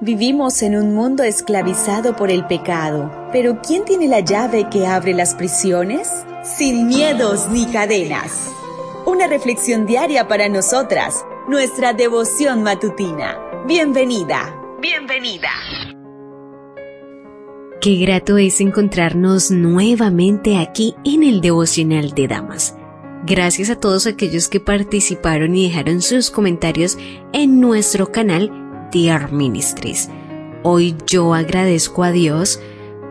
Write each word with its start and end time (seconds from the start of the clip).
Vivimos 0.00 0.62
en 0.62 0.76
un 0.76 0.94
mundo 0.94 1.24
esclavizado 1.24 2.14
por 2.14 2.30
el 2.30 2.46
pecado, 2.46 3.10
pero 3.32 3.60
¿quién 3.66 3.84
tiene 3.84 4.06
la 4.06 4.20
llave 4.20 4.68
que 4.70 4.86
abre 4.86 5.12
las 5.12 5.34
prisiones? 5.34 6.08
Sin 6.44 6.86
miedos 6.86 7.48
ni 7.50 7.66
cadenas. 7.66 8.48
Una 9.06 9.26
reflexión 9.26 9.86
diaria 9.86 10.28
para 10.28 10.48
nosotras, 10.48 11.24
nuestra 11.48 11.94
devoción 11.94 12.62
matutina. 12.62 13.40
Bienvenida, 13.66 14.56
bienvenida. 14.80 15.50
Qué 17.80 17.96
grato 17.96 18.38
es 18.38 18.60
encontrarnos 18.60 19.50
nuevamente 19.50 20.58
aquí 20.58 20.94
en 21.04 21.24
el 21.24 21.40
devocional 21.40 22.12
de 22.12 22.28
damas. 22.28 22.76
Gracias 23.26 23.68
a 23.68 23.74
todos 23.74 24.06
aquellos 24.06 24.46
que 24.46 24.60
participaron 24.60 25.56
y 25.56 25.68
dejaron 25.68 26.02
sus 26.02 26.30
comentarios 26.30 26.96
en 27.32 27.60
nuestro 27.60 28.12
canal 28.12 28.67
Dear 28.92 29.32
Ministries. 29.32 30.08
Hoy 30.62 30.96
yo 31.06 31.34
agradezco 31.34 32.02
a 32.02 32.12
Dios 32.12 32.60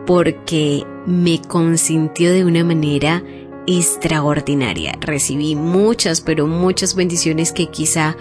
porque 0.06 0.84
me 1.06 1.40
consintió 1.40 2.32
de 2.32 2.44
una 2.44 2.64
manera 2.64 3.22
extraordinaria. 3.66 4.96
Recibí 5.00 5.54
muchas, 5.54 6.20
pero 6.20 6.46
muchas 6.46 6.94
bendiciones 6.94 7.52
que 7.52 7.66
quizá 7.66 8.16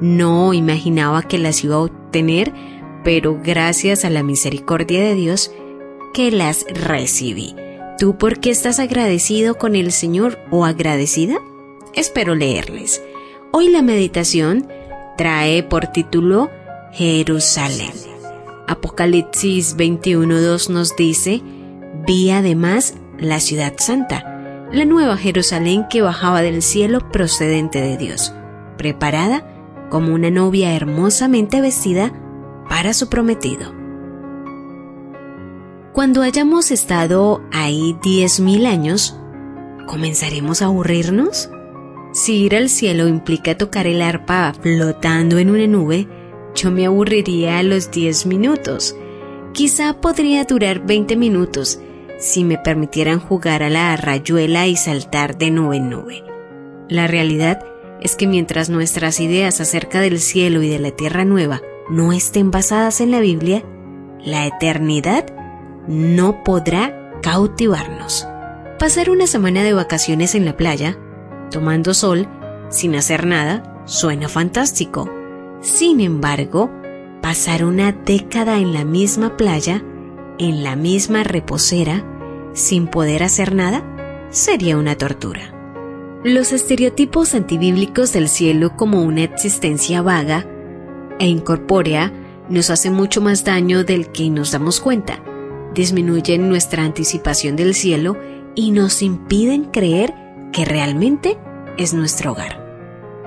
no 0.00 0.54
imaginaba 0.54 1.22
que 1.22 1.38
las 1.38 1.62
iba 1.64 1.76
a 1.76 1.80
obtener, 1.80 2.52
pero 3.04 3.38
gracias 3.42 4.04
a 4.04 4.10
la 4.10 4.22
misericordia 4.22 5.00
de 5.02 5.14
Dios 5.14 5.52
que 6.14 6.30
las 6.30 6.64
recibí. 6.68 7.54
¿Tú 7.98 8.16
por 8.18 8.40
qué 8.40 8.50
estás 8.50 8.78
agradecido 8.78 9.56
con 9.56 9.76
el 9.76 9.92
Señor 9.92 10.38
o 10.50 10.64
agradecida? 10.64 11.40
Espero 11.94 12.34
leerles. 12.34 13.02
Hoy 13.52 13.68
la 13.68 13.82
meditación 13.82 14.68
trae 15.16 15.62
por 15.62 15.88
título 15.88 16.50
Jerusalén. 16.92 17.92
Apocalipsis 18.68 19.76
21.2 19.78 20.68
nos 20.68 20.94
dice, 20.94 21.42
vi 22.06 22.30
además 22.30 22.94
la 23.18 23.40
ciudad 23.40 23.72
santa, 23.78 24.68
la 24.70 24.84
nueva 24.84 25.16
Jerusalén 25.16 25.86
que 25.88 26.02
bajaba 26.02 26.42
del 26.42 26.60
cielo 26.60 27.10
procedente 27.10 27.80
de 27.80 27.96
Dios, 27.96 28.34
preparada 28.76 29.46
como 29.90 30.14
una 30.14 30.30
novia 30.30 30.74
hermosamente 30.74 31.62
vestida 31.62 32.12
para 32.68 32.92
su 32.92 33.08
prometido. 33.08 33.72
Cuando 35.94 36.20
hayamos 36.20 36.70
estado 36.70 37.42
ahí 37.52 37.96
diez 38.02 38.38
mil 38.38 38.66
años, 38.66 39.18
¿comenzaremos 39.86 40.60
a 40.60 40.66
aburrirnos? 40.66 41.50
Si 42.12 42.44
ir 42.44 42.54
al 42.54 42.68
cielo 42.68 43.08
implica 43.08 43.56
tocar 43.56 43.86
el 43.86 44.02
arpa 44.02 44.52
flotando 44.60 45.38
en 45.38 45.48
una 45.48 45.66
nube, 45.66 46.06
yo 46.54 46.70
me 46.70 46.86
aburriría 46.86 47.58
a 47.58 47.62
los 47.62 47.90
10 47.90 48.26
minutos. 48.26 48.96
Quizá 49.52 50.00
podría 50.00 50.44
durar 50.44 50.84
20 50.84 51.16
minutos 51.16 51.80
si 52.18 52.44
me 52.44 52.58
permitieran 52.58 53.18
jugar 53.18 53.62
a 53.62 53.70
la 53.70 53.96
rayuela 53.96 54.66
y 54.66 54.76
saltar 54.76 55.36
de 55.38 55.50
nube 55.50 55.76
en 55.76 55.90
nube. 55.90 56.24
La 56.88 57.06
realidad 57.06 57.64
es 58.00 58.16
que 58.16 58.26
mientras 58.26 58.70
nuestras 58.70 59.20
ideas 59.20 59.60
acerca 59.60 60.00
del 60.00 60.18
cielo 60.20 60.62
y 60.62 60.68
de 60.68 60.78
la 60.78 60.90
tierra 60.90 61.24
nueva 61.24 61.62
no 61.88 62.12
estén 62.12 62.50
basadas 62.50 63.00
en 63.00 63.10
la 63.10 63.20
Biblia, 63.20 63.64
la 64.24 64.46
eternidad 64.46 65.26
no 65.88 66.44
podrá 66.44 67.10
cautivarnos. 67.22 68.26
Pasar 68.78 69.10
una 69.10 69.26
semana 69.26 69.62
de 69.62 69.72
vacaciones 69.72 70.34
en 70.34 70.44
la 70.44 70.56
playa, 70.56 70.98
tomando 71.50 71.94
sol, 71.94 72.28
sin 72.70 72.94
hacer 72.94 73.26
nada, 73.26 73.82
suena 73.84 74.28
fantástico 74.28 75.21
sin 75.62 76.00
embargo, 76.00 76.70
pasar 77.22 77.64
una 77.64 77.92
década 77.92 78.58
en 78.58 78.74
la 78.74 78.84
misma 78.84 79.36
playa, 79.36 79.82
en 80.38 80.64
la 80.64 80.74
misma 80.76 81.22
reposera, 81.22 82.04
sin 82.52 82.88
poder 82.88 83.22
hacer 83.22 83.54
nada, 83.54 83.82
sería 84.30 84.76
una 84.76 84.96
tortura. 84.96 85.54
Los 86.24 86.52
estereotipos 86.52 87.34
antibíblicos 87.34 88.12
del 88.12 88.28
cielo 88.28 88.76
como 88.76 89.02
una 89.02 89.22
existencia 89.22 90.02
vaga 90.02 90.46
e 91.18 91.26
incorpórea 91.26 92.12
nos 92.48 92.70
hacen 92.70 92.92
mucho 92.92 93.20
más 93.20 93.44
daño 93.44 93.84
del 93.84 94.08
que 94.08 94.30
nos 94.30 94.50
damos 94.50 94.80
cuenta, 94.80 95.22
disminuyen 95.74 96.48
nuestra 96.48 96.84
anticipación 96.84 97.54
del 97.56 97.74
cielo 97.74 98.16
y 98.54 98.72
nos 98.72 99.00
impiden 99.00 99.64
creer 99.64 100.12
que 100.52 100.64
realmente 100.64 101.38
es 101.78 101.94
nuestro 101.94 102.32
hogar. 102.32 102.61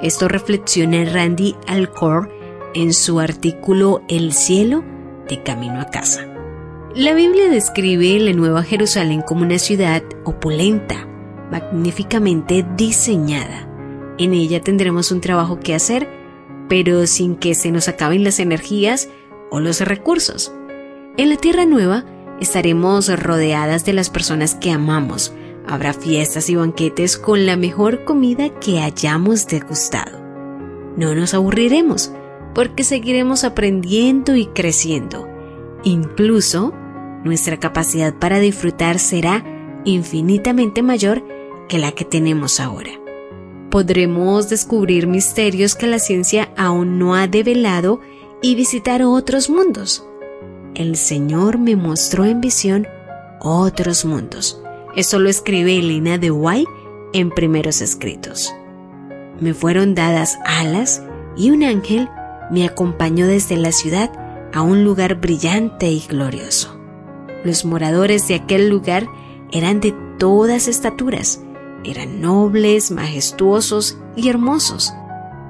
Esto 0.02 0.28
reflexiona 0.28 1.06
Randy 1.06 1.56
Alcor 1.68 2.30
en 2.74 2.94
su 2.94 3.20
artículo 3.20 4.02
El 4.10 4.34
cielo 4.34 4.84
de 5.30 5.42
camino 5.42 5.80
a 5.80 5.86
casa. 5.86 6.28
La 6.94 7.14
Biblia 7.14 7.50
describe 7.50 8.20
la 8.20 8.34
Nueva 8.34 8.64
Jerusalén 8.64 9.22
como 9.22 9.44
una 9.44 9.60
ciudad 9.60 10.04
opulenta, 10.24 11.08
magníficamente 11.50 12.66
diseñada. 12.76 13.70
En 14.18 14.34
ella 14.34 14.62
tendremos 14.62 15.12
un 15.12 15.22
trabajo 15.22 15.60
que 15.60 15.76
hacer, 15.76 16.10
pero 16.70 17.08
sin 17.08 17.36
que 17.36 17.56
se 17.56 17.72
nos 17.72 17.88
acaben 17.88 18.24
las 18.24 18.40
energías 18.40 19.10
o 19.52 19.60
los 19.60 19.80
recursos. 19.82 20.54
En 21.18 21.30
la 21.30 21.38
Tierra 21.38 21.66
Nueva 21.66 22.04
estaremos 22.42 23.08
rodeadas 23.20 23.86
de 23.86 23.94
las 23.94 24.10
personas 24.10 24.56
que 24.56 24.72
amamos, 24.72 25.34
Habrá 25.68 25.94
fiestas 25.94 26.50
y 26.50 26.56
banquetes 26.56 27.18
con 27.18 27.46
la 27.46 27.56
mejor 27.56 28.04
comida 28.04 28.50
que 28.60 28.80
hayamos 28.82 29.48
degustado. 29.48 30.22
No 30.96 31.16
nos 31.16 31.34
aburriremos 31.34 32.12
porque 32.54 32.84
seguiremos 32.84 33.44
aprendiendo 33.44 34.36
y 34.36 34.46
creciendo. 34.48 35.28
Incluso 35.84 36.74
nuestra 37.24 37.60
capacidad 37.60 38.14
para 38.14 38.40
disfrutar 38.40 39.00
será 39.00 39.44
infinitamente 39.86 40.84
mayor 40.84 41.24
que 41.68 41.80
la 41.80 41.92
que 41.92 42.06
tenemos 42.06 42.60
ahora. 42.60 42.92
Podremos 43.72 44.50
descubrir 44.50 45.08
misterios 45.08 45.76
que 45.76 45.88
la 45.88 46.00
ciencia 46.00 46.54
aún 46.56 47.00
no 47.00 47.16
ha 47.16 47.28
develado 47.28 48.00
y 48.42 48.56
visitar 48.56 49.02
otros 49.02 49.50
mundos. 49.50 50.06
El 50.76 50.96
Señor 50.96 51.58
me 51.58 51.76
mostró 51.76 52.26
en 52.26 52.40
visión 52.40 52.88
otros 53.42 54.06
mundos 54.06 54.62
eso 54.96 55.20
lo 55.20 55.30
escribe 55.30 55.78
Elena 55.78 56.18
de 56.18 56.32
White 56.32 56.70
en 57.14 57.30
primeros 57.30 57.82
escritos. 57.82 58.54
Me 59.40 59.54
fueron 59.54 59.96
dadas 59.96 60.38
alas 60.46 61.04
y 61.36 61.52
un 61.52 61.64
ángel 61.64 62.10
me 62.52 62.66
acompañó 62.66 63.28
desde 63.28 63.58
la 63.58 63.72
ciudad 63.72 64.12
a 64.54 64.62
un 64.62 64.84
lugar 64.84 65.16
brillante 65.16 65.88
y 65.88 66.06
glorioso. 66.08 66.80
Los 67.44 67.66
moradores 67.66 68.28
de 68.28 68.36
aquel 68.36 68.70
lugar 68.70 69.08
eran 69.52 69.82
de 69.82 69.94
todas 70.18 70.68
estaturas, 70.68 71.42
eran 71.84 72.22
nobles, 72.22 72.92
majestuosos 72.92 73.98
y 74.16 74.30
hermosos. 74.30 74.94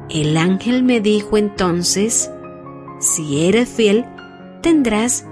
El 0.09 0.37
ángel 0.37 0.83
me 0.83 1.01
dijo 1.01 1.37
entonces, 1.37 2.31
si 2.99 3.47
eres 3.47 3.69
fiel, 3.69 4.05
tendrás 4.61 5.25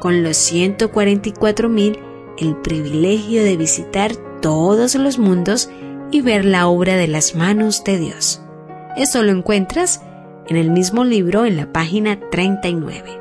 con 0.00 0.22
los 0.22 0.36
144 0.36 1.68
mil 1.68 1.98
el 2.40 2.56
privilegio 2.56 3.42
de 3.42 3.56
visitar 3.56 4.14
todos 4.40 4.94
los 4.94 5.18
mundos 5.18 5.70
y 6.10 6.20
ver 6.20 6.44
la 6.44 6.68
obra 6.68 6.96
de 6.96 7.08
las 7.08 7.34
manos 7.34 7.84
de 7.84 7.98
Dios. 7.98 8.40
Eso 8.96 9.22
lo 9.22 9.32
encuentras 9.32 10.02
en 10.48 10.56
el 10.56 10.70
mismo 10.70 11.04
libro 11.04 11.44
en 11.44 11.56
la 11.56 11.72
página 11.72 12.18
39. 12.30 13.20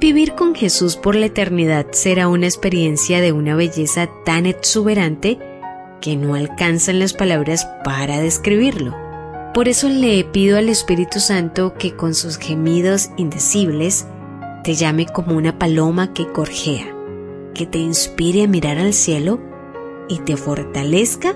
Vivir 0.00 0.34
con 0.34 0.54
Jesús 0.54 0.96
por 0.96 1.14
la 1.14 1.26
eternidad 1.26 1.86
será 1.92 2.28
una 2.28 2.46
experiencia 2.46 3.20
de 3.20 3.32
una 3.32 3.54
belleza 3.54 4.08
tan 4.24 4.46
exuberante 4.46 5.38
que 6.00 6.16
no 6.16 6.34
alcanzan 6.34 6.98
las 6.98 7.14
palabras 7.14 7.66
para 7.84 8.20
describirlo. 8.20 8.94
Por 9.54 9.68
eso 9.68 9.88
le 9.88 10.22
pido 10.24 10.58
al 10.58 10.68
Espíritu 10.68 11.18
Santo 11.18 11.74
que 11.74 11.96
con 11.96 12.14
sus 12.14 12.36
gemidos 12.36 13.10
indecibles 13.16 14.06
te 14.64 14.74
llame 14.74 15.06
como 15.06 15.34
una 15.34 15.58
paloma 15.58 16.12
que 16.12 16.30
corjea 16.30 16.95
que 17.56 17.64
te 17.64 17.78
inspire 17.78 18.44
a 18.44 18.48
mirar 18.48 18.76
al 18.76 18.92
cielo 18.92 19.40
y 20.10 20.18
te 20.18 20.36
fortalezca 20.36 21.34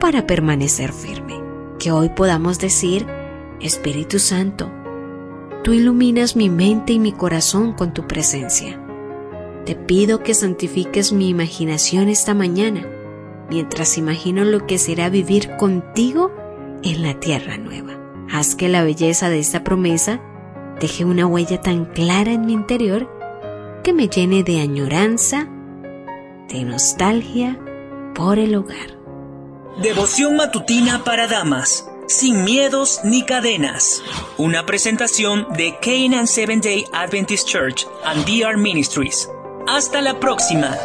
para 0.00 0.26
permanecer 0.26 0.92
firme. 0.92 1.40
Que 1.78 1.92
hoy 1.92 2.08
podamos 2.08 2.58
decir, 2.58 3.06
Espíritu 3.60 4.18
Santo, 4.18 4.68
tú 5.62 5.72
iluminas 5.72 6.34
mi 6.34 6.50
mente 6.50 6.92
y 6.92 6.98
mi 6.98 7.12
corazón 7.12 7.72
con 7.72 7.94
tu 7.94 8.08
presencia. 8.08 8.80
Te 9.64 9.76
pido 9.76 10.24
que 10.24 10.34
santifiques 10.34 11.12
mi 11.12 11.28
imaginación 11.28 12.08
esta 12.08 12.34
mañana, 12.34 12.84
mientras 13.48 13.96
imagino 13.96 14.44
lo 14.44 14.66
que 14.66 14.76
será 14.76 15.08
vivir 15.08 15.56
contigo 15.56 16.32
en 16.82 17.02
la 17.02 17.20
tierra 17.20 17.58
nueva. 17.58 17.92
Haz 18.28 18.56
que 18.56 18.68
la 18.68 18.82
belleza 18.82 19.30
de 19.30 19.38
esta 19.38 19.62
promesa 19.62 20.20
deje 20.80 21.04
una 21.04 21.28
huella 21.28 21.60
tan 21.60 21.84
clara 21.84 22.32
en 22.32 22.44
mi 22.44 22.54
interior 22.54 23.08
que 23.84 23.92
me 23.92 24.08
llene 24.08 24.42
de 24.42 24.60
añoranza, 24.60 25.46
de 26.48 26.64
nostalgia 26.64 27.60
por 28.14 28.38
el 28.38 28.56
hogar. 28.56 28.98
Devoción 29.80 30.36
matutina 30.36 31.04
para 31.04 31.28
damas. 31.28 31.88
Sin 32.08 32.44
miedos 32.44 33.00
ni 33.04 33.24
cadenas. 33.24 34.02
Una 34.38 34.66
presentación 34.66 35.46
de 35.56 35.76
Canaan 35.80 36.26
Seventh 36.26 36.64
Day 36.64 36.84
Adventist 36.92 37.46
Church 37.46 37.86
and 38.04 38.24
DR 38.24 38.56
Ministries. 38.56 39.28
Hasta 39.66 40.00
la 40.00 40.18
próxima. 40.18 40.76